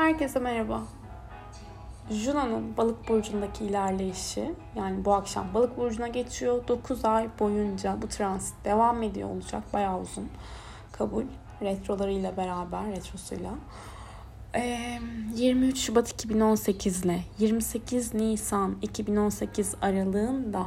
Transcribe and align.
Herkese 0.00 0.38
merhaba. 0.38 0.82
Juna'nın 2.10 2.76
balık 2.76 3.08
burcundaki 3.08 3.64
ilerleyişi 3.64 4.54
yani 4.76 5.04
bu 5.04 5.14
akşam 5.14 5.46
balık 5.54 5.78
burcuna 5.78 6.08
geçiyor. 6.08 6.68
9 6.68 7.04
ay 7.04 7.28
boyunca 7.40 8.02
bu 8.02 8.08
transit 8.08 8.64
devam 8.64 9.02
ediyor 9.02 9.30
olacak. 9.30 9.62
Bayağı 9.72 10.00
uzun. 10.00 10.28
Kabul. 10.92 11.24
Retrolarıyla 11.62 12.36
beraber, 12.36 12.86
retrosuyla. 12.86 13.50
Ee, 14.54 14.98
23 15.34 15.78
Şubat 15.78 16.10
2018 16.10 17.04
ile 17.04 17.20
28 17.38 18.14
Nisan 18.14 18.76
2018 18.82 19.74
aralığında 19.82 20.66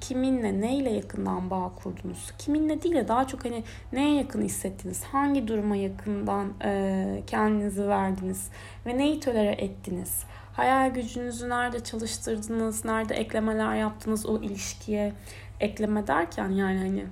kiminle 0.00 0.60
neyle 0.60 0.90
yakından 0.90 1.50
bağ 1.50 1.72
kurdunuz? 1.82 2.32
Kiminle 2.38 2.82
değil 2.82 2.94
de 2.94 3.08
daha 3.08 3.26
çok 3.26 3.44
hani 3.44 3.64
neye 3.92 4.14
yakın 4.14 4.42
hissettiniz? 4.42 5.04
Hangi 5.04 5.48
duruma 5.48 5.76
yakından 5.76 6.52
e, 6.64 7.22
kendinizi 7.26 7.88
verdiniz? 7.88 8.50
Ve 8.86 8.98
neyi 8.98 9.20
tolere 9.20 9.52
ettiniz? 9.52 10.24
Hayal 10.52 10.90
gücünüzü 10.90 11.48
nerede 11.48 11.84
çalıştırdınız? 11.84 12.84
Nerede 12.84 13.14
eklemeler 13.14 13.74
yaptınız 13.74 14.26
o 14.26 14.42
ilişkiye? 14.42 15.12
Ekleme 15.60 16.06
derken 16.06 16.48
yani 16.48 16.78
hani 16.78 17.06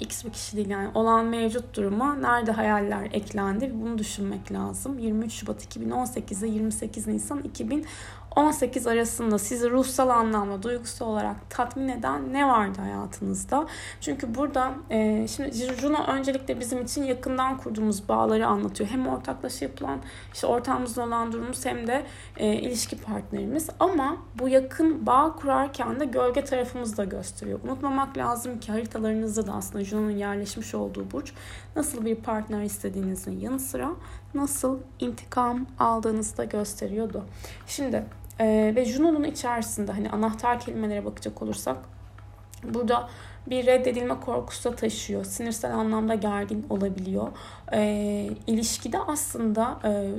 X 0.00 0.24
bir 0.24 0.30
kişi 0.30 0.56
değil 0.56 0.70
yani 0.70 0.90
olan 0.94 1.24
mevcut 1.26 1.76
duruma 1.76 2.14
nerede 2.14 2.52
hayaller 2.52 3.08
eklendi 3.12 3.72
bunu 3.74 3.98
düşünmek 3.98 4.52
lazım. 4.52 4.98
23 4.98 5.32
Şubat 5.32 5.64
2018 5.64 6.42
ile 6.42 6.50
28 6.50 7.06
Nisan 7.06 7.42
2018 7.42 7.90
18 8.36 8.86
arasında 8.86 9.38
sizi 9.38 9.70
ruhsal 9.70 10.08
anlamda, 10.08 10.62
duygusal 10.62 11.06
olarak 11.06 11.50
tatmin 11.50 11.88
eden 11.88 12.32
ne 12.32 12.48
vardı 12.48 12.80
hayatınızda? 12.80 13.66
Çünkü 14.00 14.34
burada 14.34 14.72
e, 14.90 15.28
şimdi 15.28 15.50
Juno 15.52 16.04
öncelikle 16.04 16.60
bizim 16.60 16.82
için 16.82 17.04
yakından 17.04 17.58
kurduğumuz 17.58 18.08
bağları 18.08 18.46
anlatıyor. 18.46 18.90
Hem 18.90 19.06
ortaklaşa 19.06 19.64
yapılan, 19.64 19.98
işte 20.34 20.46
ortağımızla 20.46 21.06
olan 21.06 21.32
durumumuz 21.32 21.66
hem 21.66 21.86
de 21.86 22.06
e, 22.36 22.46
ilişki 22.46 22.98
partnerimiz. 22.98 23.68
Ama 23.80 24.16
bu 24.38 24.48
yakın 24.48 25.06
bağ 25.06 25.36
kurarken 25.36 26.00
de 26.00 26.04
gölge 26.04 26.44
tarafımızı 26.44 26.96
da 26.96 27.04
gösteriyor. 27.04 27.60
Unutmamak 27.64 28.16
lazım 28.16 28.60
ki 28.60 28.72
haritalarınızda 28.72 29.46
da 29.46 29.52
aslında 29.52 29.84
Juno'nun 29.84 30.10
yerleşmiş 30.10 30.74
olduğu 30.74 31.10
burç 31.10 31.32
nasıl 31.76 32.04
bir 32.04 32.16
partner 32.16 32.62
istediğinizin 32.62 33.40
yanı 33.40 33.60
sıra 33.60 33.90
nasıl 34.34 34.78
intikam 34.98 35.66
aldığınızı 35.78 36.36
da 36.36 36.44
gösteriyordu. 36.44 37.24
Şimdi 37.66 38.04
ee, 38.40 38.72
ve 38.76 38.84
Juno'nun 38.84 39.24
içerisinde 39.24 39.92
hani 39.92 40.10
anahtar 40.10 40.60
kelimelere 40.60 41.04
bakacak 41.04 41.42
olursak 41.42 41.76
burada 42.64 43.08
bir 43.46 43.66
reddedilme 43.66 44.20
korkusu 44.20 44.72
da 44.72 44.76
taşıyor. 44.76 45.24
Sinirsel 45.24 45.74
anlamda 45.74 46.14
gergin 46.14 46.66
olabiliyor. 46.70 47.28
Ee, 47.72 48.30
ilişkide 48.46 48.98
aslında 48.98 49.78
e, 49.84 50.10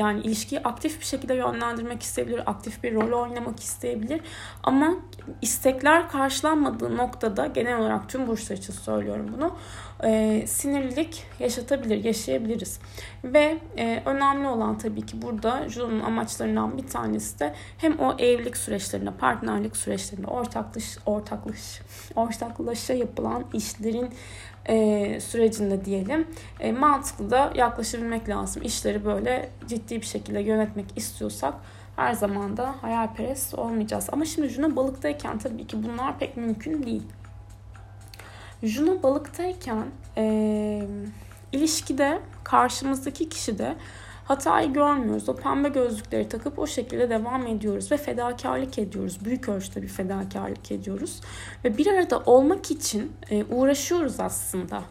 yani 0.00 0.20
ilişkiyi 0.20 0.60
aktif 0.62 1.00
bir 1.00 1.04
şekilde 1.04 1.34
yönlendirmek 1.34 2.02
isteyebilir, 2.02 2.50
aktif 2.50 2.82
bir 2.82 2.94
rol 2.94 3.22
oynamak 3.22 3.60
isteyebilir. 3.60 4.20
Ama 4.62 4.96
istekler 5.42 6.08
karşılanmadığı 6.08 6.96
noktada 6.96 7.46
genel 7.46 7.78
olarak 7.78 8.08
tüm 8.08 8.26
burçlar 8.26 8.56
için 8.56 8.72
söylüyorum 8.72 9.26
bunu. 9.36 9.56
E, 10.04 10.42
sinirlilik 10.46 11.26
yaşatabilir, 11.38 12.04
yaşayabiliriz. 12.04 12.80
Ve 13.24 13.58
e, 13.78 14.02
önemli 14.04 14.48
olan 14.48 14.78
tabii 14.78 15.06
ki 15.06 15.22
burada 15.22 15.68
Juno'nun 15.68 16.00
amaçlarından 16.00 16.78
bir 16.78 16.86
tanesi 16.86 17.38
de 17.38 17.54
hem 17.78 17.98
o 17.98 18.14
evlilik 18.18 18.56
süreçlerinde, 18.56 19.10
partnerlik 19.10 19.76
süreçlerinde 19.76 20.26
ortaklış, 20.26 20.98
ortaklış, 21.06 21.80
ortaklaşa 22.16 22.94
yapılan 22.94 23.44
işlerin 23.52 24.10
e, 24.68 25.20
sürecinde 25.20 25.84
diyelim 25.84 26.26
e, 26.60 26.72
mantıklı 26.72 27.30
da 27.30 27.52
yaklaşabilmek 27.54 28.28
lazım. 28.28 28.62
İşleri 28.62 29.04
böyle 29.04 29.50
ciddi 29.66 29.89
bir 29.96 30.06
şekilde 30.06 30.40
yönetmek 30.40 30.86
istiyorsak 30.96 31.54
her 31.96 32.12
zaman 32.12 32.56
da 32.56 32.74
hayalperest 32.80 33.54
olmayacağız. 33.54 34.08
Ama 34.12 34.24
şimdi 34.24 34.48
Juno 34.48 34.76
balıktayken 34.76 35.38
tabii 35.38 35.66
ki 35.66 35.82
bunlar 35.82 36.18
pek 36.18 36.36
mümkün 36.36 36.82
değil. 36.82 37.02
Juno 38.62 39.02
balıktayken 39.02 39.86
e, 40.16 40.82
ilişkide 41.52 42.20
karşımızdaki 42.44 43.28
kişi 43.28 43.58
de 43.58 43.76
hatayı 44.24 44.72
görmüyoruz. 44.72 45.28
O 45.28 45.36
pembe 45.36 45.68
gözlükleri 45.68 46.28
takıp 46.28 46.58
o 46.58 46.66
şekilde 46.66 47.10
devam 47.10 47.46
ediyoruz 47.46 47.92
ve 47.92 47.96
fedakarlık 47.96 48.78
ediyoruz. 48.78 49.24
Büyük 49.24 49.48
ölçüde 49.48 49.82
bir 49.82 49.88
fedakarlık 49.88 50.72
ediyoruz. 50.72 51.20
Ve 51.64 51.78
bir 51.78 51.86
arada 51.86 52.22
olmak 52.26 52.70
için 52.70 53.12
e, 53.30 53.44
uğraşıyoruz 53.44 54.20
aslında 54.20 54.82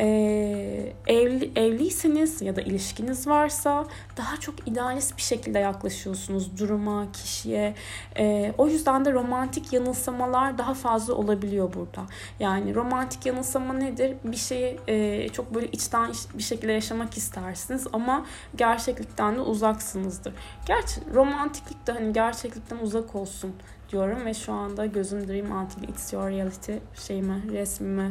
e, 0.00 0.92
evli, 1.06 1.52
evliyseniz 1.56 2.42
ya 2.42 2.56
da 2.56 2.60
ilişkiniz 2.60 3.26
varsa 3.26 3.86
daha 4.16 4.36
çok 4.36 4.68
idealist 4.68 5.16
bir 5.16 5.22
şekilde 5.22 5.58
yaklaşıyorsunuz 5.58 6.58
duruma, 6.58 7.12
kişiye. 7.12 7.74
E, 8.18 8.52
o 8.58 8.68
yüzden 8.68 9.04
de 9.04 9.12
romantik 9.12 9.72
yanılsamalar 9.72 10.58
daha 10.58 10.74
fazla 10.74 11.14
olabiliyor 11.14 11.74
burada. 11.74 12.06
Yani 12.40 12.74
romantik 12.74 13.26
yanılsama 13.26 13.74
nedir? 13.74 14.16
Bir 14.24 14.36
şeyi 14.36 14.80
e, 14.88 15.28
çok 15.28 15.54
böyle 15.54 15.66
içten 15.66 16.12
bir 16.34 16.42
şekilde 16.42 16.72
yaşamak 16.72 17.16
istersiniz 17.16 17.86
ama 17.92 18.26
gerçeklikten 18.56 19.36
de 19.36 19.40
uzaksınızdır. 19.40 20.34
Gerçi 20.66 21.00
romantiklik 21.14 21.86
de 21.86 21.92
hani 21.92 22.12
gerçeklikten 22.12 22.78
uzak 22.78 23.14
olsun 23.14 23.54
diyorum 23.90 24.24
ve 24.24 24.34
şu 24.34 24.52
anda 24.52 24.86
gözüm 24.86 25.28
Dream 25.28 25.62
Until 25.62 25.88
It's 25.88 26.12
Your 26.12 26.30
Reality 26.30 26.72
şeyime, 26.94 27.42
resmime 27.52 28.10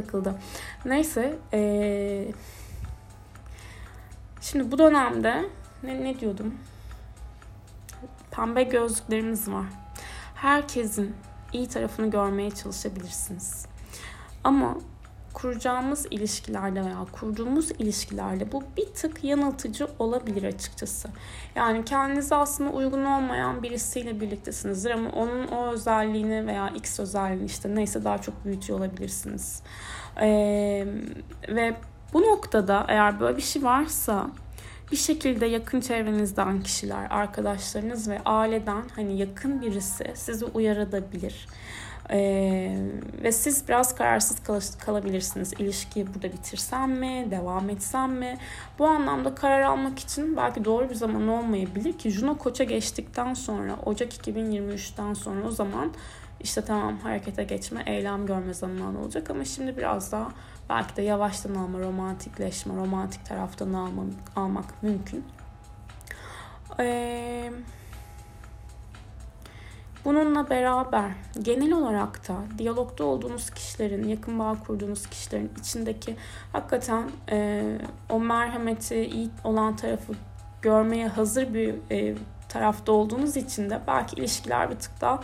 takıldı. 0.00 0.34
Neyse. 0.84 1.38
Ee, 1.52 2.28
şimdi 4.40 4.70
bu 4.72 4.78
dönemde 4.78 5.44
ne, 5.82 6.04
ne 6.04 6.20
diyordum? 6.20 6.54
Pembe 8.30 8.62
gözlüklerimiz 8.62 9.50
var. 9.50 9.66
Herkesin 10.34 11.16
iyi 11.52 11.68
tarafını 11.68 12.10
görmeye 12.10 12.50
çalışabilirsiniz. 12.50 13.66
Ama 14.44 14.78
kuracağımız 15.36 16.06
ilişkilerde 16.10 16.84
veya 16.84 17.06
kurduğumuz 17.12 17.70
ilişkilerde 17.70 18.52
bu 18.52 18.62
bir 18.76 18.86
tık 18.86 19.24
yanıltıcı 19.24 19.88
olabilir 19.98 20.42
açıkçası. 20.42 21.08
Yani 21.54 21.84
kendinize 21.84 22.34
aslında 22.34 22.70
uygun 22.70 23.04
olmayan 23.04 23.62
birisiyle 23.62 24.20
birliktesinizdir 24.20 24.90
ama 24.90 25.10
onun 25.10 25.46
o 25.46 25.66
özelliğini 25.66 26.46
veya 26.46 26.68
X 26.68 27.00
özelliğini 27.00 27.44
işte 27.44 27.74
neyse 27.74 28.04
daha 28.04 28.18
çok 28.18 28.44
büyütüyor 28.44 28.78
olabilirsiniz. 28.78 29.62
Ee, 30.20 30.86
ve 31.48 31.76
bu 32.12 32.22
noktada 32.22 32.84
eğer 32.88 33.20
böyle 33.20 33.36
bir 33.36 33.42
şey 33.42 33.62
varsa 33.62 34.30
bir 34.92 34.96
şekilde 34.96 35.46
yakın 35.46 35.80
çevrenizden 35.80 36.60
kişiler, 36.60 37.06
arkadaşlarınız 37.10 38.08
ve 38.08 38.20
aileden 38.24 38.84
hani 38.96 39.18
yakın 39.18 39.60
birisi 39.60 40.12
sizi 40.14 40.44
uyarabilir. 40.44 41.48
Ee, 42.10 42.78
ve 43.22 43.32
siz 43.32 43.68
biraz 43.68 43.94
kararsız 43.94 44.40
kal- 44.42 44.60
kalabilirsiniz. 44.86 45.52
İlişkiyi 45.52 46.14
burada 46.14 46.32
bitirsem 46.32 46.90
mi, 46.90 47.26
devam 47.30 47.70
etsem 47.70 48.12
mi? 48.12 48.38
Bu 48.78 48.86
anlamda 48.86 49.34
karar 49.34 49.62
almak 49.62 49.98
için 49.98 50.36
belki 50.36 50.64
doğru 50.64 50.90
bir 50.90 50.94
zaman 50.94 51.28
olmayabilir 51.28 51.98
ki 51.98 52.10
Juno 52.10 52.38
Koç'a 52.38 52.64
geçtikten 52.64 53.34
sonra, 53.34 53.76
Ocak 53.86 54.28
2023'ten 54.28 55.14
sonra 55.14 55.46
o 55.46 55.50
zaman 55.50 55.92
işte 56.40 56.60
tamam 56.64 56.98
harekete 56.98 57.44
geçme, 57.44 57.82
eylem 57.86 58.26
görme 58.26 58.54
zamanı 58.54 59.00
olacak 59.00 59.30
ama 59.30 59.44
şimdi 59.44 59.76
biraz 59.76 60.12
daha 60.12 60.28
belki 60.70 60.96
de 60.96 61.02
yavaştan 61.02 61.54
alma, 61.54 61.78
romantikleşme, 61.78 62.76
romantik 62.76 63.26
taraftan 63.26 63.72
alma, 63.72 64.02
almak 64.36 64.82
mümkün. 64.82 65.24
Eee 66.78 67.52
Bununla 70.06 70.50
beraber 70.50 71.10
genel 71.42 71.72
olarak 71.72 72.28
da 72.28 72.34
diyalogda 72.58 73.04
olduğunuz 73.04 73.50
kişilerin, 73.50 74.08
yakın 74.08 74.38
bağ 74.38 74.56
kurduğunuz 74.66 75.06
kişilerin 75.06 75.52
içindeki 75.60 76.16
hakikaten 76.52 77.10
e, 77.30 77.62
o 78.10 78.20
merhameti 78.20 78.96
iyi 78.96 79.30
olan 79.44 79.76
tarafı 79.76 80.12
görmeye 80.62 81.08
hazır 81.08 81.54
bir 81.54 81.74
e, 81.90 82.14
tarafta 82.48 82.92
olduğunuz 82.92 83.36
için 83.36 83.70
de 83.70 83.80
belki 83.86 84.16
ilişkiler 84.16 84.70
bir 84.70 84.76
tık 84.76 85.00
daha 85.00 85.20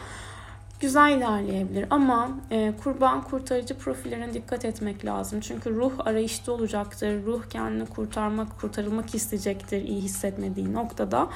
güzel 0.81 1.17
ilerleyebilir. 1.17 1.87
Ama 1.91 2.29
e, 2.51 2.73
kurban 2.85 3.23
kurtarıcı 3.23 3.79
profillerine 3.79 4.35
dikkat 4.35 4.65
etmek 4.65 5.05
lazım. 5.05 5.41
Çünkü 5.41 5.75
ruh 5.75 5.93
arayışta 5.99 6.53
olacaktır. 6.53 7.27
Ruh 7.27 7.43
kendini 7.51 7.87
kurtarmak, 7.87 8.61
kurtarılmak 8.61 9.15
isteyecektir 9.15 9.83
iyi 9.83 10.01
hissetmediği 10.01 10.73
noktada. 10.73 11.29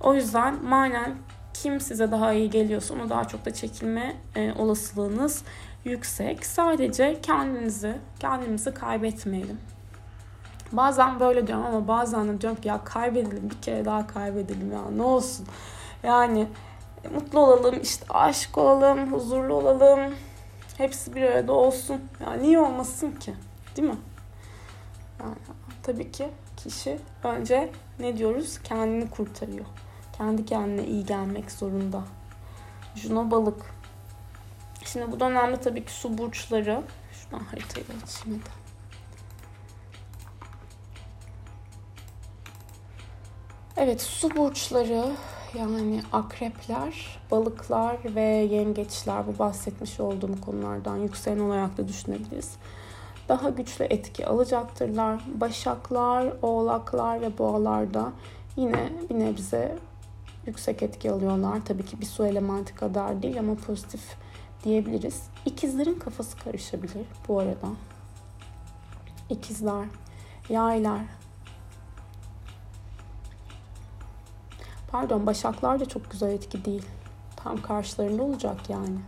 O 0.00 0.14
yüzden 0.14 0.64
manen 0.64 1.14
kim 1.62 1.80
size 1.80 2.10
daha 2.10 2.32
iyi 2.32 2.50
geliyorsa 2.50 2.94
onu 2.94 3.10
daha 3.10 3.28
çok 3.28 3.44
da 3.44 3.54
çekilme 3.54 4.16
e, 4.36 4.52
olasılığınız 4.52 5.44
yüksek. 5.84 6.46
Sadece 6.46 7.20
kendinizi, 7.22 7.94
kendimizi 8.20 8.74
kaybetmeyelim. 8.74 9.58
Bazen 10.72 11.20
böyle 11.20 11.46
diyorum 11.46 11.66
ama 11.66 11.88
bazen 11.88 12.28
de 12.28 12.40
diyorum 12.40 12.60
ki 12.60 12.68
ya 12.68 12.84
kaybedelim 12.84 13.50
bir 13.50 13.62
kere 13.62 13.84
daha 13.84 14.06
kaybedelim 14.06 14.72
ya 14.72 14.90
ne 14.96 15.02
olsun. 15.02 15.46
Yani 16.02 16.46
e, 17.04 17.08
mutlu 17.08 17.40
olalım, 17.40 17.80
işte 17.82 18.06
aşık 18.08 18.58
olalım, 18.58 19.12
huzurlu 19.12 19.54
olalım. 19.54 20.14
Hepsi 20.78 21.14
bir 21.14 21.22
arada 21.22 21.52
olsun. 21.52 22.00
Ya 22.20 22.32
niye 22.32 22.58
olmasın 22.58 23.12
ki? 23.12 23.34
Değil 23.76 23.88
mi? 23.88 23.98
Yani 25.20 25.34
tabii 25.82 26.12
ki 26.12 26.28
kişi 26.56 26.98
önce 27.24 27.70
ne 27.98 28.16
diyoruz? 28.16 28.58
Kendini 28.64 29.10
kurtarıyor. 29.10 29.66
Kendi 30.22 30.44
kendine 30.44 30.86
iyi 30.86 31.06
gelmek 31.06 31.50
zorunda. 31.50 32.02
Juno 32.94 33.30
balık. 33.30 33.74
Şimdi 34.84 35.12
bu 35.12 35.20
dönemde 35.20 35.60
tabii 35.60 35.84
ki 35.84 35.92
su 35.92 36.18
burçları. 36.18 36.82
Şuradan 37.12 37.44
haritayı 37.44 37.86
açayım 38.02 38.38
da. 38.38 38.50
Evet 43.76 44.02
su 44.02 44.36
burçları 44.36 45.04
yani 45.58 46.02
akrepler, 46.12 47.20
balıklar 47.30 47.96
ve 48.04 48.22
yengeçler 48.22 49.26
bu 49.26 49.38
bahsetmiş 49.38 50.00
olduğum 50.00 50.40
konulardan 50.40 50.96
yükselen 50.96 51.38
olarak 51.38 51.76
da 51.76 51.88
düşünebiliriz. 51.88 52.56
Daha 53.28 53.48
güçlü 53.48 53.84
etki 53.84 54.26
alacaktırlar. 54.26 55.22
Başaklar, 55.34 56.32
oğlaklar 56.42 57.20
ve 57.20 57.38
boğalarda 57.38 58.12
yine 58.56 58.92
bir 59.10 59.18
nebze 59.18 59.78
yüksek 60.46 60.82
etki 60.82 61.10
alıyorlar. 61.10 61.58
Tabii 61.64 61.84
ki 61.84 62.00
bir 62.00 62.06
su 62.06 62.26
elementi 62.26 62.74
kadar 62.74 63.22
değil 63.22 63.38
ama 63.38 63.54
pozitif 63.54 64.16
diyebiliriz. 64.64 65.22
İkizlerin 65.46 65.94
kafası 65.94 66.38
karışabilir 66.38 67.06
bu 67.28 67.38
arada. 67.38 67.68
İkizler, 69.30 69.86
yaylar, 70.48 71.00
Pardon 74.92 75.26
Başaklar 75.26 75.80
da 75.80 75.84
çok 75.88 76.10
güzel 76.10 76.30
etki 76.30 76.64
değil. 76.64 76.86
Tam 77.36 77.62
karşılarında 77.62 78.22
olacak 78.22 78.70
yani. 78.70 78.98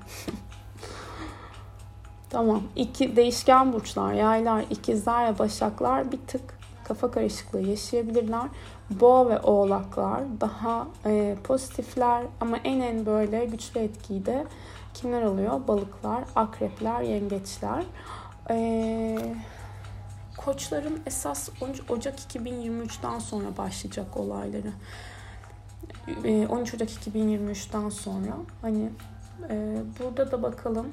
tamam. 2.30 2.62
İki 2.76 3.16
değişken 3.16 3.72
burçlar, 3.72 4.12
yaylar, 4.12 4.64
ikizler 4.70 5.34
ve 5.34 5.38
başaklar 5.38 6.12
bir 6.12 6.18
tık 6.18 6.58
kafa 6.84 7.10
karışıklığı 7.10 7.60
yaşayabilirler. 7.60 8.48
Boğa 8.90 9.28
ve 9.28 9.40
oğlaklar 9.40 10.22
daha 10.40 10.86
e, 11.06 11.36
pozitifler 11.44 12.24
ama 12.40 12.56
en 12.56 12.80
en 12.80 13.06
böyle 13.06 13.44
güçlü 13.44 13.80
etkiyi 13.80 14.26
de 14.26 14.46
kimler 14.94 15.22
alıyor? 15.22 15.68
Balıklar, 15.68 16.24
akrepler, 16.36 17.00
yengeçler. 17.00 17.84
E, 18.50 19.18
koçların 20.36 21.02
esas 21.06 21.48
13 21.60 21.90
Ocak 21.90 22.18
2023'ten 22.20 23.18
sonra 23.18 23.56
başlayacak 23.58 24.16
olayları. 24.16 24.72
13 26.48 26.74
Ocak 26.74 26.90
2023'ten 26.90 27.88
sonra 27.88 28.36
hani 28.62 28.90
e, 29.50 29.76
burada 30.00 30.32
da 30.32 30.42
bakalım 30.42 30.86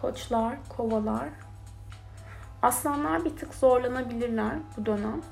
koçlar, 0.00 0.56
kovalar 0.76 1.28
aslanlar 2.62 3.24
bir 3.24 3.36
tık 3.36 3.54
zorlanabilirler 3.54 4.52
bu 4.76 4.86
dönem. 4.86 5.22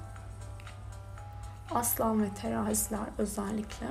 Aslan 1.74 2.22
ve 2.22 2.28
teraziler 2.28 3.00
özellikle. 3.18 3.86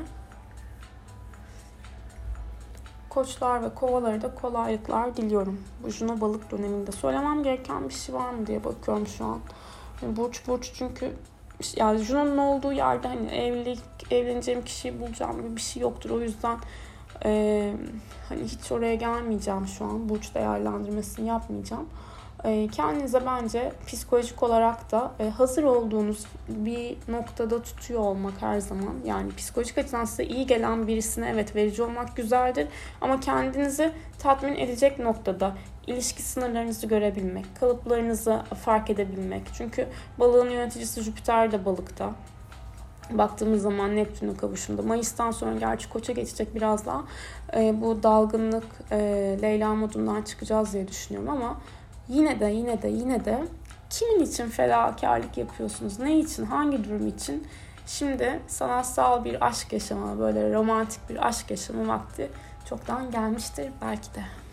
Koçlar 3.10 3.64
ve 3.64 3.74
kovalara 3.74 4.22
da 4.22 4.36
kolaylıklar 4.36 5.18
diliyorum. 5.18 5.64
Bu 5.84 5.90
Juno 5.90 6.22
balık 6.22 6.52
döneminde. 6.52 6.92
Söylemem 6.92 7.44
gereken 7.44 7.90
bir 7.90 7.94
şey 7.94 8.16
var 8.16 8.30
mı 8.30 8.48
diye 8.48 8.64
bakıyorum 8.64 9.08
şu 9.08 9.26
an. 9.26 9.40
Yani 10.02 10.18
burç 10.18 10.48
burç 10.48 10.72
çünkü 10.74 11.14
yani 11.76 12.00
Juno'nun 12.00 12.38
olduğu 12.38 12.74
yerde 12.74 13.08
hani 13.08 13.28
evlilik 13.28 14.12
evleneceğim 14.12 14.64
kişiyi 14.64 15.00
bulacağım 15.00 15.42
gibi 15.42 15.56
bir 15.56 15.62
şey 15.62 15.82
yoktur. 15.82 16.10
O 16.10 16.20
yüzden 16.20 16.58
e, 17.26 17.74
hani 18.30 18.44
hiç 18.44 18.72
oraya 18.72 18.96
gelmeyeceğim 18.96 19.68
şu 19.68 19.86
an. 19.86 20.10
Burç 20.10 20.36
değerlendirmesini 20.36 21.28
yapmayacağım. 21.28 21.90
E, 22.44 22.68
kendinize 22.68 23.26
bence 23.26 23.72
psikolojik 23.88 24.44
olarak 24.44 24.92
da 24.92 25.12
e, 25.20 25.30
hazır 25.30 25.64
olduğunuz 25.64 26.26
bir 26.50 26.98
noktada 27.08 27.62
tutuyor 27.62 28.00
olmak 28.00 28.34
her 28.40 28.60
zaman. 28.60 28.96
Yani 29.06 29.36
psikolojik 29.36 29.78
açıdan 29.78 30.06
size 30.06 30.24
iyi 30.24 30.48
gelen 30.48 30.88
birisine 30.88 31.30
evet 31.34 31.56
verici 31.56 31.84
olmak 31.84 32.16
güzeldir. 32.16 32.68
Ama 33.02 33.20
kendinizi 33.20 33.92
tatmin 34.20 34.56
edecek 34.56 35.00
noktada 35.00 35.56
ilişki 35.88 36.22
sınırlarınızı 36.22 36.88
görebilmek, 36.88 37.46
kalıplarınızı 37.60 38.44
fark 38.64 38.90
edebilmek. 38.90 39.44
Çünkü 39.54 39.88
balığın 40.20 40.50
yöneticisi 40.50 41.02
Jüpiter 41.02 41.52
de 41.52 41.66
balıkta. 41.66 42.14
Baktığımız 43.12 43.62
zaman 43.62 43.96
Neptün'e 43.96 44.38
kavuşumda. 44.38 44.82
Mayıs'tan 44.82 45.32
sonra 45.32 45.56
gerçi 45.56 45.90
koça 45.90 46.14
geçecek 46.14 46.56
biraz 46.56 46.86
daha. 46.86 47.04
E, 47.56 47.82
bu 47.82 48.04
dalgınlık 48.04 48.66
e, 48.92 48.98
Leyla 49.42 49.76
modundan 49.76 50.22
çıkacağız 50.22 50.74
diye 50.74 50.88
düşünüyorum 50.88 51.30
ama 51.30 51.58
yine 52.10 52.40
de 52.40 52.46
yine 52.46 52.82
de 52.82 52.88
yine 52.88 53.26
de 53.26 53.44
kimin 53.90 54.26
için 54.26 54.50
fedakarlık 54.50 55.38
yapıyorsunuz? 55.38 56.00
Ne 56.00 56.20
için? 56.20 56.46
Hangi 56.46 56.84
durum 56.84 57.08
için? 57.08 57.48
Şimdi 57.88 58.40
sanatsal 58.48 59.24
bir 59.24 59.48
aşk 59.48 59.74
yaşama, 59.74 60.20
böyle 60.20 60.54
romantik 60.54 61.10
bir 61.10 61.28
aşk 61.28 61.52
yaşama 61.52 61.88
vakti 61.88 62.30
çoktan 62.70 63.12
gelmiştir 63.12 63.72
belki 63.82 64.16
de. 64.16 64.45